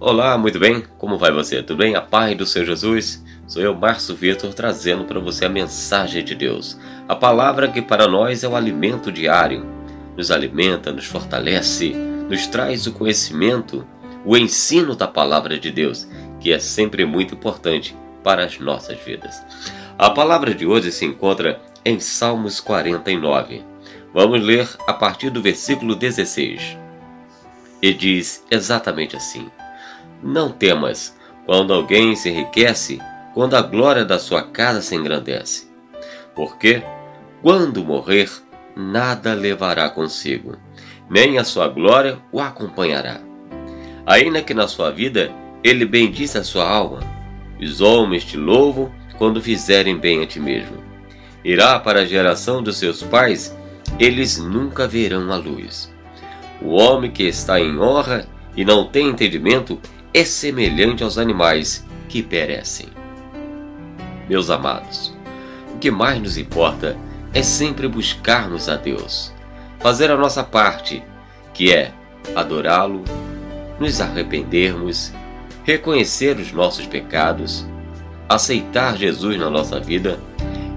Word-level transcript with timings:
Olá, 0.00 0.38
muito 0.38 0.60
bem? 0.60 0.84
Como 0.96 1.18
vai 1.18 1.32
você? 1.32 1.60
Tudo 1.60 1.78
bem? 1.78 1.96
A 1.96 2.00
paz 2.00 2.36
do 2.36 2.46
Senhor 2.46 2.66
Jesus? 2.66 3.20
Sou 3.48 3.60
eu, 3.60 3.74
Márcio 3.74 4.14
Vitor, 4.14 4.54
trazendo 4.54 5.04
para 5.04 5.18
você 5.18 5.44
a 5.44 5.48
mensagem 5.48 6.22
de 6.22 6.36
Deus. 6.36 6.78
A 7.08 7.16
palavra 7.16 7.66
que 7.66 7.82
para 7.82 8.06
nós 8.06 8.44
é 8.44 8.48
o 8.48 8.54
alimento 8.54 9.10
diário. 9.10 9.66
Nos 10.16 10.30
alimenta, 10.30 10.92
nos 10.92 11.04
fortalece, 11.04 11.94
nos 12.30 12.46
traz 12.46 12.86
o 12.86 12.92
conhecimento, 12.92 13.84
o 14.24 14.36
ensino 14.36 14.94
da 14.94 15.08
palavra 15.08 15.58
de 15.58 15.72
Deus, 15.72 16.06
que 16.38 16.52
é 16.52 16.60
sempre 16.60 17.04
muito 17.04 17.34
importante 17.34 17.96
para 18.22 18.44
as 18.44 18.56
nossas 18.60 19.00
vidas. 19.00 19.42
A 19.98 20.10
palavra 20.10 20.54
de 20.54 20.64
hoje 20.64 20.92
se 20.92 21.04
encontra 21.06 21.60
em 21.84 21.98
Salmos 21.98 22.60
49. 22.60 23.64
Vamos 24.14 24.44
ler 24.44 24.68
a 24.86 24.94
partir 24.94 25.30
do 25.30 25.42
versículo 25.42 25.96
16. 25.96 26.78
E 27.82 27.92
diz 27.92 28.44
exatamente 28.48 29.16
assim: 29.16 29.50
não 30.22 30.50
temas 30.50 31.16
quando 31.46 31.72
alguém 31.72 32.14
se 32.14 32.28
enriquece, 32.28 33.00
quando 33.34 33.54
a 33.54 33.62
glória 33.62 34.04
da 34.04 34.18
sua 34.18 34.42
casa 34.42 34.82
se 34.82 34.94
engrandece. 34.94 35.68
Porque, 36.34 36.82
quando 37.42 37.84
morrer, 37.84 38.30
nada 38.76 39.34
levará 39.34 39.88
consigo, 39.88 40.56
nem 41.08 41.38
a 41.38 41.44
sua 41.44 41.68
glória 41.68 42.18
o 42.30 42.40
acompanhará. 42.40 43.20
Ainda 44.06 44.42
que 44.42 44.54
na 44.54 44.68
sua 44.68 44.90
vida 44.90 45.32
ele 45.62 45.84
bendice 45.84 46.38
a 46.38 46.44
sua 46.44 46.68
alma, 46.68 47.00
os 47.60 47.80
homens 47.80 48.24
te 48.24 48.36
louvam 48.36 48.92
quando 49.18 49.42
fizerem 49.42 49.98
bem 49.98 50.22
a 50.22 50.26
ti 50.26 50.38
mesmo. 50.38 50.76
Irá 51.44 51.78
para 51.78 52.00
a 52.00 52.04
geração 52.04 52.62
dos 52.62 52.76
seus 52.76 53.02
pais, 53.02 53.56
eles 53.98 54.38
nunca 54.38 54.86
verão 54.86 55.32
a 55.32 55.36
luz. 55.36 55.92
O 56.60 56.70
homem 56.70 57.10
que 57.10 57.24
está 57.24 57.60
em 57.60 57.78
honra 57.78 58.28
e 58.56 58.64
não 58.64 58.86
tem 58.86 59.08
entendimento, 59.08 59.80
é 60.12 60.24
semelhante 60.24 61.02
aos 61.02 61.18
animais 61.18 61.84
que 62.08 62.22
perecem. 62.22 62.88
Meus 64.28 64.50
amados, 64.50 65.14
o 65.74 65.78
que 65.78 65.90
mais 65.90 66.20
nos 66.20 66.36
importa 66.36 66.96
é 67.34 67.42
sempre 67.42 67.86
buscarmos 67.88 68.68
a 68.68 68.76
Deus, 68.76 69.32
fazer 69.78 70.10
a 70.10 70.16
nossa 70.16 70.42
parte, 70.42 71.02
que 71.52 71.72
é 71.72 71.92
adorá-lo, 72.34 73.04
nos 73.78 74.00
arrependermos, 74.00 75.12
reconhecer 75.64 76.38
os 76.38 76.52
nossos 76.52 76.86
pecados, 76.86 77.66
aceitar 78.28 78.96
Jesus 78.96 79.38
na 79.38 79.50
nossa 79.50 79.78
vida, 79.78 80.18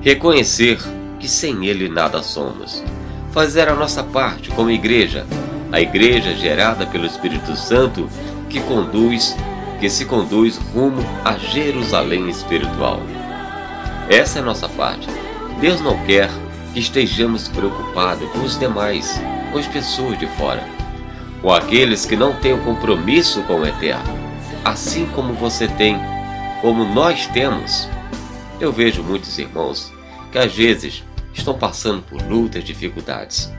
reconhecer 0.02 0.78
que 1.20 1.28
sem 1.28 1.66
Ele 1.66 1.88
nada 1.88 2.22
somos, 2.22 2.84
fazer 3.32 3.70
a 3.70 3.76
nossa 3.76 4.04
parte 4.04 4.50
como 4.50 4.70
igreja, 4.70 5.26
a 5.72 5.80
igreja 5.80 6.36
gerada 6.36 6.86
pelo 6.86 7.06
Espírito 7.06 7.56
Santo 7.56 8.10
que 8.52 8.60
conduz, 8.62 9.36
que 9.80 9.90
se 9.90 10.06
conduz 10.06 10.58
rumo 10.58 11.02
a 11.24 11.38
Jerusalém 11.38 12.30
espiritual. 12.30 13.02
Essa 14.10 14.40
é 14.40 14.42
a 14.42 14.46
nossa 14.46 14.68
parte. 14.68 15.08
Deus 15.60 15.80
não 15.82 15.98
quer 16.06 16.30
que 16.74 16.80
estejamos 16.80 17.48
preocupados 17.48 18.30
com 18.32 18.40
os 18.40 18.60
demais, 18.60 19.20
com 19.52 19.58
as 19.58 19.68
pessoas 19.68 20.20
de 20.20 20.28
fora, 20.28 20.64
com 21.42 21.52
aqueles 21.52 22.06
que 22.06 22.16
não 22.16 22.34
têm 22.34 22.54
um 22.54 22.64
compromisso 22.64 23.42
com 23.44 23.62
o 23.62 23.66
eterno, 23.66 24.04
assim 24.66 25.06
como 25.08 25.34
você 25.34 25.68
tem, 25.68 25.98
como 26.62 26.84
nós 26.84 27.28
temos. 27.28 27.88
Eu 28.60 28.72
vejo 28.72 29.02
muitos 29.02 29.38
irmãos 29.40 29.92
que 30.32 30.38
às 30.38 30.54
vezes 30.54 31.04
estão 31.34 31.58
passando 31.58 32.02
por 32.04 32.22
lutas, 32.22 32.64
dificuldades. 32.64 33.52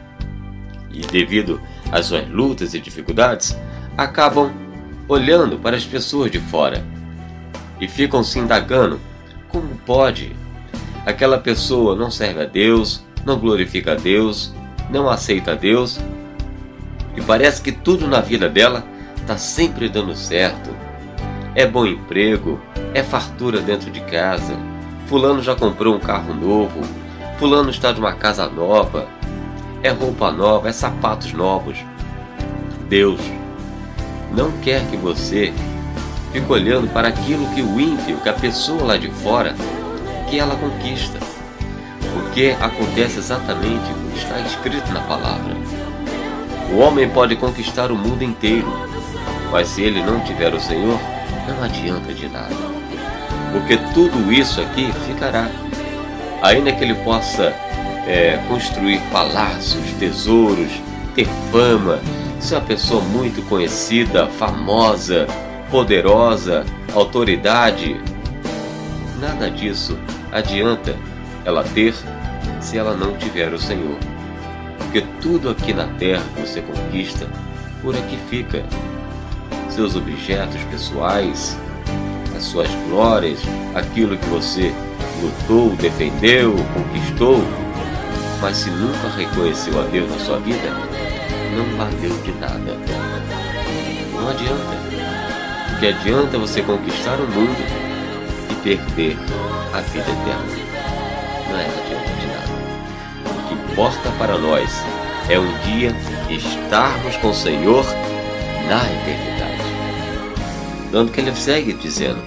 E 0.91 1.01
devido 1.01 1.61
às 1.91 2.07
suas 2.07 2.29
lutas 2.29 2.75
e 2.75 2.81
dificuldades, 2.81 3.57
acabam 3.97 4.62
olhando 5.09 5.59
para 5.59 5.77
as 5.77 5.85
pessoas 5.85 6.31
de 6.31 6.39
fora 6.39 6.85
e 7.81 7.89
ficam 7.89 8.23
se 8.23 8.39
indagando: 8.39 9.01
como 9.49 9.69
pode? 9.87 10.35
Aquela 11.05 11.39
pessoa 11.39 11.97
não 11.97 12.11
serve 12.11 12.43
a 12.43 12.47
Deus, 12.47 13.05
não 13.25 13.39
glorifica 13.39 13.93
a 13.93 13.97
Deus, 13.97 14.53
não 14.91 15.09
aceita 15.09 15.53
a 15.53 15.55
Deus 15.55 15.99
e 17.17 17.21
parece 17.21 17.61
que 17.61 17.73
tudo 17.73 18.07
na 18.07 18.21
vida 18.21 18.49
dela 18.49 18.85
está 19.17 19.37
sempre 19.37 19.89
dando 19.89 20.15
certo. 20.15 20.71
É 21.55 21.67
bom 21.67 21.87
emprego, 21.87 22.61
é 22.95 23.03
fartura 23.03 23.61
dentro 23.61 23.91
de 23.91 24.01
casa, 24.01 24.57
Fulano 25.07 25.43
já 25.43 25.55
comprou 25.55 25.95
um 25.95 26.01
carro 26.01 26.33
novo, 26.33 26.81
Fulano 27.39 27.71
está 27.71 27.93
de 27.93 28.01
uma 28.01 28.15
casa 28.15 28.49
nova, 28.49 29.07
é 29.83 29.91
roupa 29.91 30.31
nova, 30.31 30.69
é 30.69 30.73
sapatos 30.73 31.33
novos. 31.33 31.77
Deus 32.89 33.21
não 34.35 34.51
quer 34.63 34.85
que 34.91 34.97
você 34.97 35.53
fique 36.33 36.51
olhando 36.51 36.89
para 36.93 37.09
aquilo 37.09 37.47
que 37.55 37.63
o 37.63 37.79
ímpio, 37.79 38.17
que 38.19 38.29
a 38.29 38.33
pessoa 38.33 38.83
lá 38.83 38.97
de 38.97 39.11
fora, 39.11 39.55
que 40.29 40.39
ela 40.39 40.57
conquista. 40.57 41.19
Porque 42.13 42.57
acontece 42.61 43.19
exatamente 43.19 43.91
o 43.91 44.11
que 44.11 44.19
está 44.19 44.41
escrito 44.41 44.91
na 44.93 45.01
palavra. 45.01 45.55
O 46.73 46.79
homem 46.79 47.09
pode 47.09 47.37
conquistar 47.37 47.91
o 47.93 47.97
mundo 47.97 48.23
inteiro, 48.23 48.67
mas 49.51 49.69
se 49.69 49.83
ele 49.83 50.03
não 50.03 50.21
tiver 50.21 50.55
o 50.55 50.61
Senhor, 50.61 50.99
não 51.47 51.63
adianta 51.63 52.13
de 52.15 52.29
nada. 52.29 52.55
Porque 53.53 53.77
tudo 53.93 54.33
isso 54.33 54.61
aqui 54.61 54.91
ficará. 55.07 55.51
Ainda 56.43 56.73
que 56.73 56.83
ele 56.83 56.95
possa 56.95 57.55
é, 58.07 58.41
construir 58.49 59.01
palácios, 59.13 59.85
tesouros, 59.99 60.73
ter 61.15 61.29
fama, 61.51 62.01
se 62.43 62.55
é 62.55 62.59
uma 62.59 62.67
pessoa 62.67 63.01
muito 63.01 63.41
conhecida, 63.49 64.27
famosa, 64.27 65.29
poderosa, 65.71 66.67
autoridade, 66.93 67.99
nada 69.21 69.49
disso 69.49 69.97
adianta 70.33 70.97
ela 71.45 71.63
ter 71.63 71.95
se 72.61 72.77
ela 72.77 72.97
não 72.97 73.17
tiver 73.17 73.53
o 73.53 73.59
Senhor. 73.59 73.97
Porque 74.79 75.03
tudo 75.21 75.51
aqui 75.51 75.73
na 75.73 75.87
terra 75.87 76.25
que 76.35 76.41
você 76.41 76.61
conquista, 76.63 77.29
por 77.81 77.95
aqui 77.95 78.19
fica. 78.29 78.65
Seus 79.71 79.97
objetos 79.97 80.63
pessoais, 80.65 81.57
as 82.37 82.43
suas 82.43 82.69
glórias, 82.89 83.39
aquilo 83.75 84.19
que 84.19 84.27
você 84.27 84.73
lutou, 85.23 85.71
defendeu, 85.77 86.55
conquistou, 86.75 87.43
mas 88.41 88.59
se 88.59 88.71
nunca 88.71 89.09
reconheceu 89.17 89.81
a 89.81 89.85
Deus 89.85 90.11
na 90.11 90.19
sua 90.19 90.39
vida, 90.41 91.02
não 91.53 91.77
valeu 91.77 92.23
de 92.23 92.33
nada. 92.33 92.77
Não 94.15 94.29
adianta. 94.29 94.77
O 95.75 95.81
que 95.81 95.87
adianta 95.87 96.39
você 96.39 96.63
conquistar 96.63 97.19
o 97.21 97.29
mundo 97.29 97.57
e 98.51 98.55
perder 98.63 99.17
a 99.73 99.81
vida 99.81 100.05
eterna. 100.05 100.63
Não 101.51 101.59
é 101.59 101.67
adianta 101.67 102.13
de 102.21 102.27
nada. 102.27 102.53
O 103.27 103.49
que 103.49 103.73
importa 103.73 104.11
para 104.19 104.39
nós 104.39 104.71
é 105.29 105.39
um 105.39 105.59
dia 105.63 105.95
estarmos 106.31 107.17
com 107.17 107.31
o 107.31 107.35
Senhor 107.35 107.85
na 108.69 108.85
eternidade. 108.85 109.33
Tanto 110.91 111.13
que 111.13 111.21
ele 111.21 111.35
segue 111.35 111.73
dizendo: 111.73 112.23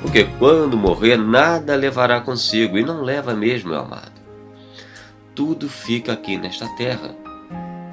Porque 0.00 0.24
quando 0.38 0.76
morrer, 0.76 1.16
nada 1.16 1.74
levará 1.74 2.20
consigo, 2.20 2.78
e 2.78 2.84
não 2.84 3.02
leva 3.02 3.34
mesmo, 3.34 3.70
meu 3.70 3.80
amado. 3.80 4.20
Tudo 5.34 5.68
fica 5.68 6.12
aqui 6.12 6.36
nesta 6.36 6.68
terra 6.76 7.14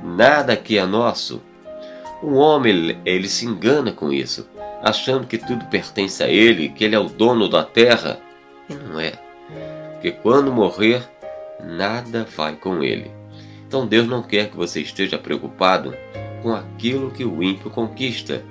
nada 0.07 0.53
aqui 0.53 0.77
é 0.77 0.85
nosso. 0.85 1.41
O 2.21 2.33
homem, 2.35 2.97
ele 3.05 3.27
se 3.27 3.45
engana 3.45 3.91
com 3.91 4.11
isso, 4.11 4.47
achando 4.81 5.27
que 5.27 5.37
tudo 5.37 5.65
pertence 5.65 6.23
a 6.23 6.27
ele, 6.27 6.69
que 6.69 6.83
ele 6.83 6.95
é 6.95 6.99
o 6.99 7.09
dono 7.09 7.47
da 7.49 7.63
terra. 7.63 8.19
E 8.69 8.73
não 8.73 8.99
é. 8.99 9.13
Porque 9.93 10.11
quando 10.11 10.51
morrer, 10.51 11.07
nada 11.63 12.27
vai 12.35 12.55
com 12.55 12.83
ele. 12.83 13.11
Então 13.67 13.85
Deus 13.85 14.07
não 14.07 14.23
quer 14.23 14.49
que 14.49 14.57
você 14.57 14.81
esteja 14.81 15.17
preocupado 15.17 15.93
com 16.41 16.53
aquilo 16.53 17.11
que 17.11 17.25
o 17.25 17.43
ímpio 17.43 17.69
conquista, 17.69 18.41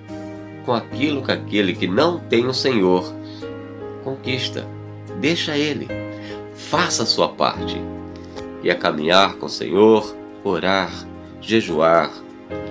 com 0.64 0.72
aquilo 0.72 1.22
que 1.22 1.32
aquele 1.32 1.74
que 1.74 1.86
não 1.86 2.18
tem 2.18 2.46
o 2.46 2.54
Senhor 2.54 3.04
conquista. 4.04 4.66
Deixa 5.20 5.56
ele. 5.56 5.88
Faça 6.54 7.02
a 7.02 7.06
sua 7.06 7.28
parte. 7.28 7.80
E 8.62 8.70
a 8.70 8.74
caminhar 8.74 9.34
com 9.34 9.46
o 9.46 9.50
Senhor, 9.50 10.14
orar, 10.44 10.90
jejuar, 11.46 12.10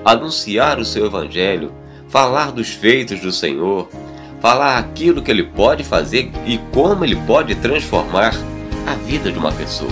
anunciar 0.03 0.77
o 0.79 0.85
seu 0.85 1.05
evangelho, 1.05 1.71
falar 2.09 2.51
dos 2.51 2.69
feitos 2.69 3.19
do 3.19 3.31
Senhor, 3.31 3.89
falar 4.41 4.77
aquilo 4.77 5.21
que 5.21 5.31
ele 5.31 5.43
pode 5.43 5.83
fazer 5.83 6.31
e 6.45 6.57
como 6.71 7.03
ele 7.03 7.15
pode 7.15 7.55
transformar 7.55 8.35
a 8.85 8.93
vida 8.93 9.31
de 9.31 9.39
uma 9.39 9.51
pessoa. 9.51 9.91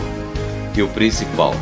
E 0.76 0.82
o 0.82 0.88
principal 0.90 1.56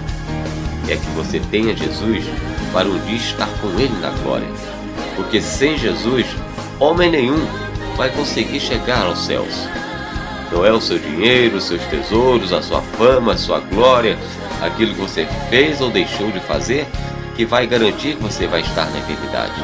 é 0.89 0.95
que 0.95 1.09
você 1.15 1.39
tenha 1.51 1.75
Jesus 1.75 2.25
para 2.73 2.87
um 2.87 2.97
dia 3.05 3.17
estar 3.17 3.49
com 3.61 3.67
ele 3.79 3.97
na 4.01 4.09
glória. 4.09 4.47
Porque 5.15 5.41
sem 5.41 5.77
Jesus, 5.77 6.25
homem 6.79 7.11
nenhum 7.11 7.45
vai 7.95 8.09
conseguir 8.09 8.59
chegar 8.59 9.05
aos 9.05 9.19
céus. 9.19 9.67
Não 10.51 10.65
é 10.65 10.71
o 10.71 10.81
seu 10.81 10.99
dinheiro, 10.99 11.57
os 11.57 11.65
seus 11.65 11.81
tesouros, 11.83 12.51
a 12.51 12.61
sua 12.61 12.81
fama, 12.81 13.33
a 13.33 13.37
sua 13.37 13.59
glória, 13.59 14.17
aquilo 14.61 14.93
que 14.93 15.01
você 15.01 15.25
fez 15.49 15.79
ou 15.79 15.89
deixou 15.89 16.29
de 16.31 16.39
fazer 16.41 16.85
que 17.35 17.45
vai 17.45 17.65
garantir 17.67 18.15
que 18.15 18.21
você 18.21 18.47
vai 18.47 18.61
estar 18.61 18.89
na 18.89 18.99
eternidade. 18.99 19.61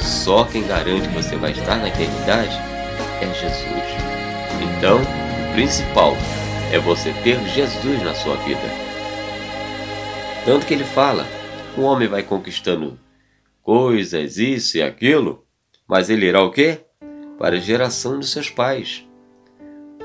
Só 0.00 0.44
quem 0.44 0.66
garante 0.66 1.08
que 1.08 1.14
você 1.14 1.36
vai 1.36 1.52
estar 1.52 1.76
na 1.76 1.88
eternidade 1.88 2.56
é 3.20 3.34
Jesus. 3.34 4.00
Então, 4.78 4.98
o 4.98 5.52
principal 5.52 6.16
é 6.72 6.78
você 6.78 7.12
ter 7.22 7.38
Jesus 7.48 8.02
na 8.02 8.14
sua 8.14 8.36
vida. 8.36 8.60
Tanto 10.44 10.66
que 10.66 10.74
ele 10.74 10.84
fala: 10.84 11.26
o 11.76 11.82
homem 11.82 12.08
vai 12.08 12.22
conquistando 12.22 12.98
coisas, 13.62 14.38
isso 14.38 14.78
e 14.78 14.82
aquilo, 14.82 15.44
mas 15.86 16.08
ele 16.08 16.26
irá 16.26 16.42
o 16.42 16.50
quê? 16.50 16.80
Para 17.38 17.56
a 17.56 17.60
geração 17.60 18.18
dos 18.18 18.30
seus 18.30 18.48
pais. 18.48 19.06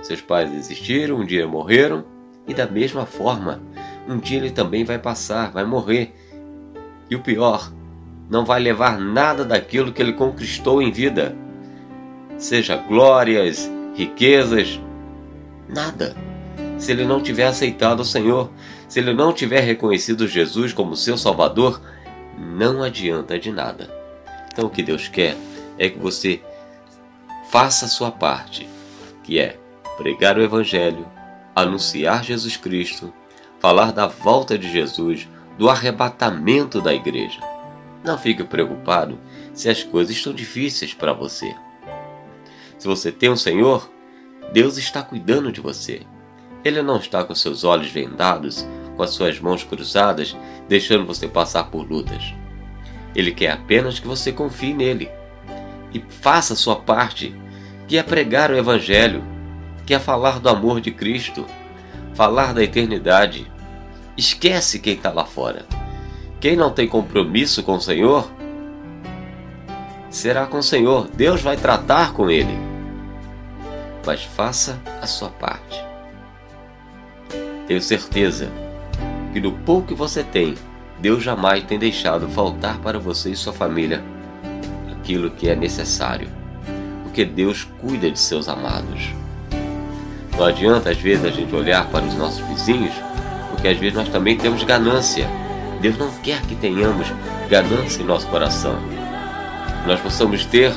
Seus 0.02 0.22
pais 0.22 0.54
existiram, 0.54 1.18
um 1.18 1.26
dia 1.26 1.48
morreram, 1.48 2.06
e 2.48 2.54
da 2.54 2.68
mesma 2.68 3.06
forma, 3.06 3.62
um 4.08 4.18
dia 4.18 4.38
ele 4.38 4.52
também 4.52 4.84
vai 4.84 5.00
passar, 5.00 5.52
vai 5.52 5.66
morrer. 5.66 6.14
E 7.10 7.16
o 7.16 7.22
pior, 7.22 7.72
não 8.30 8.46
vai 8.46 8.60
levar 8.60 9.00
nada 9.00 9.46
daquilo 9.46 9.92
que 9.92 10.02
ele 10.02 10.14
conquistou 10.14 10.82
em 10.82 10.92
vida. 10.92 11.36
Seja 12.38 12.76
glórias, 12.76 13.70
riquezas, 13.94 14.80
nada. 15.68 16.16
Se 16.78 16.92
ele 16.92 17.06
não 17.06 17.22
tiver 17.22 17.48
aceitado 17.48 18.02
o 18.02 18.06
Senhor, 18.06 18.52
se 18.88 19.00
ele 19.00 19.14
não 19.14 19.32
tiver 19.32 19.62
reconhecido 19.62 20.28
Jesus 20.28 20.74
como 20.74 20.96
seu 20.96 21.18
Salvador, 21.18 21.82
não 22.38 22.84
adianta 22.84 23.40
de 23.40 23.52
nada. 23.52 23.90
Então 24.52 24.66
o 24.66 24.70
que 24.70 24.84
Deus 24.84 25.08
quer 25.08 25.36
é 25.78 25.90
que 25.90 26.00
você 26.00 26.42
faça 27.50 27.86
a 27.86 27.90
sua 27.90 28.12
parte, 28.12 28.68
que 29.24 29.40
é 29.40 29.58
pregar 29.98 30.38
o 30.38 30.42
Evangelho, 30.42 31.06
anunciar 31.56 32.24
Jesus 32.24 32.58
Cristo, 32.58 33.14
falar 33.60 33.92
da 33.92 34.08
volta 34.08 34.58
de 34.58 34.70
Jesus, 34.72 35.28
do 35.58 35.70
arrebatamento 35.70 36.82
da 36.82 36.94
igreja. 36.94 37.40
Não 38.04 38.18
fique 38.18 38.44
preocupado 38.44 39.20
se 39.54 39.70
as 39.70 39.84
coisas 39.84 40.16
estão 40.16 40.34
difíceis 40.34 40.94
para 40.94 41.14
você. 41.14 41.56
Se 42.78 42.88
você 42.88 43.12
tem 43.12 43.30
um 43.30 43.38
Senhor, 43.38 43.90
Deus 44.54 44.78
está 44.78 45.02
cuidando 45.02 45.52
de 45.52 45.62
você. 45.62 46.02
Ele 46.64 46.82
não 46.82 46.98
está 46.98 47.24
com 47.24 47.34
seus 47.34 47.64
olhos 47.64 47.90
vendados, 47.90 48.68
com 48.96 49.04
as 49.04 49.12
suas 49.12 49.40
mãos 49.40 49.64
cruzadas, 49.64 50.36
deixando 50.68 51.06
você 51.06 51.28
passar 51.28 51.66
por 51.66 51.90
lutas. 51.90 52.34
Ele 53.16 53.32
quer 53.32 53.52
apenas 53.52 54.00
que 54.00 54.08
você 54.08 54.32
confie 54.32 54.74
nele 54.74 55.10
e 55.94 56.04
faça 56.22 56.54
a 56.54 56.58
sua 56.58 56.76
parte, 56.76 57.34
que 57.88 57.98
é 57.98 58.04
pregar 58.04 58.52
o 58.52 58.58
Evangelho, 58.58 59.24
que 59.86 59.94
é 59.94 60.00
falar 60.00 60.40
do 60.40 60.50
amor 60.50 60.82
de 60.82 60.92
Cristo, 60.92 61.46
falar 62.14 62.54
da 62.54 62.64
eternidade. 62.64 63.50
Esquece 64.18 64.80
quem 64.80 64.94
está 64.94 65.12
lá 65.12 65.26
fora. 65.26 65.66
Quem 66.40 66.56
não 66.56 66.72
tem 66.72 66.88
compromisso 66.88 67.64
com 67.64 67.76
o 67.76 67.82
Senhor, 67.82 68.32
será 70.10 70.46
com 70.46 70.60
o 70.60 70.64
Senhor. 70.64 71.10
Deus 71.14 71.42
vai 71.42 71.58
tratar 71.58 72.14
com 72.14 72.30
ele. 72.30 72.58
Mas 74.06 74.24
faça 74.24 74.80
a 75.02 75.08
sua 75.08 75.30
parte. 75.30 75.84
Tenho 77.68 77.82
certeza 77.82 78.50
que 79.34 79.40
do 79.40 79.52
pouco 79.52 79.88
que 79.88 79.94
você 79.94 80.24
tem, 80.24 80.56
Deus 81.00 81.24
jamais 81.24 81.64
tem 81.64 81.78
deixado 81.78 82.30
faltar 82.30 82.78
para 82.80 83.00
você 83.00 83.32
e 83.32 83.36
sua 83.36 83.52
família 83.52 84.04
aquilo 84.92 85.30
que 85.30 85.50
é 85.50 85.56
necessário, 85.56 86.30
porque 87.04 87.26
Deus 87.26 87.68
cuida 87.80 88.10
de 88.10 88.20
seus 88.20 88.48
amados. 88.48 89.14
Não 90.38 90.46
adianta 90.46 90.90
às 90.90 90.98
vezes 90.98 91.26
a 91.26 91.30
gente 91.30 91.54
olhar 91.54 91.88
para 91.90 92.06
os 92.06 92.16
nossos 92.16 92.40
vizinhos, 92.48 92.94
porque 93.56 93.70
às 93.70 93.78
vezes 93.78 93.96
nós 93.96 94.10
também 94.10 94.38
temos 94.38 94.64
ganância. 94.64 95.28
Deus 95.82 95.98
não 95.98 96.12
quer 96.22 96.42
que 96.42 96.56
tenhamos 96.56 97.08
ganância 97.50 98.02
em 98.02 98.06
nosso 98.06 98.28
coração. 98.28 98.78
Nós 99.88 100.00
possamos 100.02 100.46
ter 100.46 100.74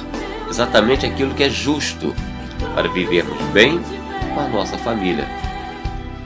exatamente 0.49 1.05
aquilo 1.05 1.35
que 1.35 1.45
é 1.45 1.51
justo 1.51 2.15
para 2.75 2.89
vivermos 2.89 3.39
bem 3.53 3.81
com 4.35 4.41
a 4.41 4.49
nossa 4.49 4.79
família 4.79 5.27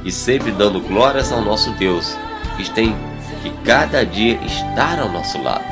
e 0.05 0.13
sempre 0.13 0.51
dando 0.51 0.81
glórias 0.81 1.33
ao 1.33 1.41
nosso 1.41 1.71
Deus, 1.73 2.17
que 2.57 2.69
tem 2.71 2.95
que 3.43 3.51
cada 3.65 4.05
dia 4.05 4.39
estar 4.45 4.99
ao 4.99 5.09
nosso 5.09 5.41
lado. 5.41 5.65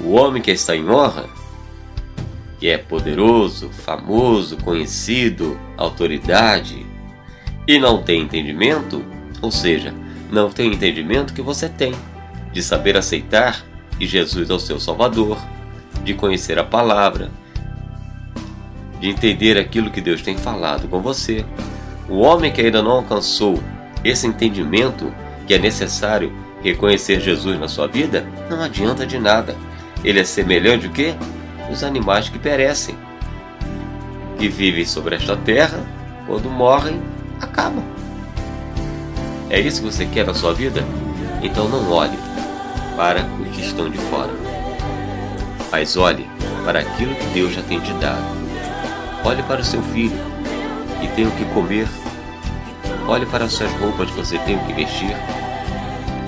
O 0.00 0.12
homem 0.12 0.42
que 0.42 0.50
está 0.50 0.76
em 0.76 0.88
honra, 0.88 1.26
que 2.58 2.68
é 2.68 2.76
poderoso, 2.76 3.70
famoso, 3.70 4.56
conhecido, 4.58 5.58
autoridade, 5.76 6.91
e 7.66 7.78
não 7.78 8.02
tem 8.02 8.22
entendimento, 8.22 9.04
ou 9.40 9.50
seja, 9.50 9.94
não 10.30 10.50
tem 10.50 10.72
entendimento 10.72 11.32
que 11.32 11.42
você 11.42 11.68
tem, 11.68 11.94
de 12.52 12.62
saber 12.62 12.96
aceitar 12.96 13.64
que 13.98 14.06
Jesus 14.06 14.50
é 14.50 14.54
o 14.54 14.58
seu 14.58 14.80
Salvador, 14.80 15.38
de 16.04 16.14
conhecer 16.14 16.58
a 16.58 16.64
palavra, 16.64 17.30
de 19.00 19.08
entender 19.08 19.58
aquilo 19.58 19.90
que 19.90 20.00
Deus 20.00 20.22
tem 20.22 20.36
falado 20.36 20.88
com 20.88 21.00
você, 21.00 21.44
o 22.08 22.18
homem 22.18 22.52
que 22.52 22.60
ainda 22.60 22.82
não 22.82 22.92
alcançou 22.92 23.62
esse 24.04 24.26
entendimento 24.26 25.12
que 25.46 25.54
é 25.54 25.58
necessário 25.58 26.32
reconhecer 26.62 27.20
Jesus 27.20 27.58
na 27.58 27.68
sua 27.68 27.86
vida, 27.86 28.26
não 28.48 28.62
adianta 28.62 29.06
de 29.06 29.18
nada. 29.18 29.56
Ele 30.04 30.20
é 30.20 30.24
semelhante 30.24 30.86
o 30.86 30.90
quê? 30.90 31.14
Os 31.70 31.82
animais 31.82 32.28
que 32.28 32.38
perecem, 32.38 32.96
que 34.38 34.48
vivem 34.48 34.84
sobre 34.84 35.16
esta 35.16 35.36
terra, 35.36 35.80
quando 36.26 36.48
morrem, 36.48 37.00
acabam. 37.44 37.84
É 39.50 39.60
isso 39.60 39.82
que 39.82 39.92
você 39.92 40.06
quer 40.06 40.26
na 40.26 40.34
sua 40.34 40.54
vida? 40.54 40.84
Então 41.42 41.68
não 41.68 41.90
olhe 41.90 42.18
para 42.96 43.24
os 43.40 43.48
que 43.54 43.62
estão 43.62 43.90
de 43.90 43.98
fora, 43.98 44.32
mas 45.70 45.96
olhe 45.96 46.28
para 46.64 46.80
aquilo 46.80 47.14
que 47.14 47.26
Deus 47.26 47.52
já 47.54 47.62
tem 47.62 47.80
te 47.80 47.92
dado. 47.94 48.24
Olhe 49.24 49.42
para 49.42 49.60
o 49.60 49.64
seu 49.64 49.82
filho 49.82 50.18
e 51.02 51.08
tem 51.08 51.26
o 51.26 51.30
que 51.32 51.44
comer 51.46 51.88
Olhe 53.08 53.26
para 53.26 53.44
as 53.44 53.52
suas 53.52 53.72
roupas 53.72 54.10
que 54.10 54.16
você 54.16 54.38
tem 54.38 54.58
que 54.58 54.72
vestir. 54.72 55.16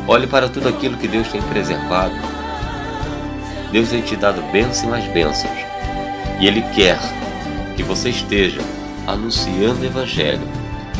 Olhe 0.09 0.27
para 0.27 0.49
tudo 0.49 0.69
aquilo 0.69 0.97
que 0.97 1.07
Deus 1.07 1.29
tem 1.29 1.41
preservado. 1.43 2.15
Deus 3.71 3.91
tem 3.91 4.03
te 4.03 4.17
dado 4.17 4.43
bênçãos 4.53 4.83
e 4.83 4.87
mais 4.89 5.05
bênçãos. 5.13 5.57
E 6.41 6.47
Ele 6.47 6.63
quer 6.75 6.99
que 7.77 7.83
você 7.83 8.11
esteja 8.11 8.61
anunciando 9.07 9.83
o 9.83 9.85
Evangelho, 9.85 10.47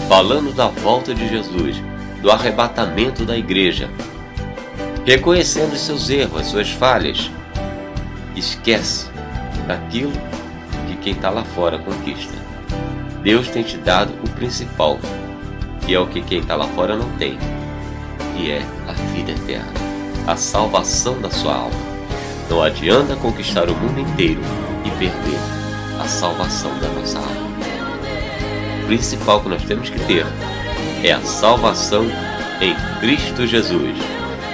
falando 0.09 0.53
da 0.55 0.69
volta 0.69 1.15
de 1.15 1.29
Jesus, 1.29 1.77
do 2.21 2.31
arrebatamento 2.31 3.25
da 3.25 3.37
igreja, 3.37 3.91
reconhecendo 5.05 5.77
seus 5.77 6.09
erros, 6.11 6.41
as 6.41 6.47
suas 6.47 6.71
falhas. 6.71 7.31
Esquece 8.35 9.09
daquilo 9.67 10.13
que 10.89 10.97
quem 10.97 11.13
está 11.13 11.31
lá 11.31 11.45
fora 11.45 11.79
conquista. 11.79 12.35
Deus 13.23 13.49
tem 13.49 13.63
te 13.63 13.77
dado 13.77 14.13
o 14.25 14.31
principal, 14.31 14.99
que 15.85 15.95
é 15.95 16.01
o 16.01 16.07
que 16.07 16.21
quem 16.21 16.41
está 16.41 16.57
lá 16.57 16.67
fora 16.69 16.97
não 16.97 17.09
tem, 17.17 17.39
que 18.37 18.51
é 18.51 18.63
a 18.87 18.93
vida 19.15 19.33
eterna, 19.33 19.73
a 20.27 20.37
salvação 20.37 21.21
da 21.21 21.31
sua 21.31 21.55
alma. 21.55 21.95
Não 22.51 22.63
adianta 22.63 23.17
conquistar 23.17 23.69
o 23.71 23.75
mundo 23.75 24.01
inteiro 24.01 24.41
e 24.85 24.91
perder 24.91 25.39
a 26.03 26.07
salvação 26.07 26.71
da 26.79 26.89
nossa 26.89 27.19
alma. 27.19 27.44
Principal 28.87 29.41
que 29.41 29.49
nós 29.49 29.63
temos 29.65 29.89
que 29.89 29.99
ter 30.07 30.27
é 31.03 31.13
a 31.13 31.21
salvação 31.21 32.07
em 32.61 32.75
Cristo 33.01 33.47
Jesus. 33.47 33.97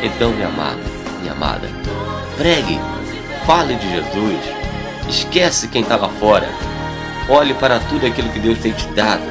Então, 0.02 0.32
minha 0.32 0.48
amada, 0.48 0.80
minha 1.20 1.32
amada, 1.32 1.68
pregue, 2.36 2.78
fale 3.46 3.74
de 3.74 3.90
Jesus, 3.90 4.38
esquece 5.08 5.68
quem 5.68 5.82
está 5.82 5.96
lá 5.96 6.08
fora, 6.08 6.48
olhe 7.28 7.54
para 7.54 7.78
tudo 7.80 8.06
aquilo 8.06 8.30
que 8.30 8.38
Deus 8.38 8.58
tem 8.58 8.72
te 8.72 8.86
dado 8.88 9.22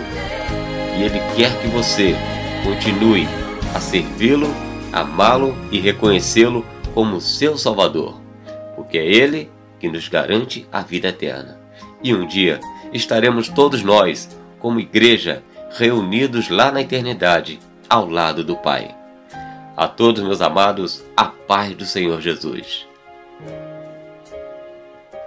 e 0.98 1.04
Ele 1.04 1.20
quer 1.36 1.58
que 1.62 1.68
você 1.68 2.16
continue 2.64 3.28
a 3.74 3.80
servi-lo, 3.80 4.54
amá-lo 4.92 5.56
e 5.72 5.80
reconhecê-lo 5.80 6.66
como 6.94 7.22
seu 7.22 7.58
Salvador, 7.58 8.20
porque 8.76 8.98
é 8.98 9.06
Ele 9.06 9.50
que 9.80 9.88
nos 9.88 10.08
garante 10.10 10.68
a 10.72 10.82
vida 10.82 11.08
eterna. 11.08 11.58
E 12.04 12.14
um 12.14 12.28
dia 12.28 12.60
estaremos 12.94 13.48
todos 13.48 13.82
nós, 13.82 14.30
como 14.60 14.80
igreja, 14.80 15.44
reunidos 15.72 16.50
lá 16.50 16.72
na 16.72 16.82
eternidade, 16.82 17.60
ao 17.90 18.10
lado 18.10 18.44
do 18.44 18.56
Pai. 18.56 18.96
A 19.76 19.88
todos, 19.88 20.22
meus 20.22 20.42
amados, 20.42 21.06
a 21.16 21.26
paz 21.26 21.74
do 21.76 21.86
Senhor 21.86 22.20
Jesus. 22.22 22.89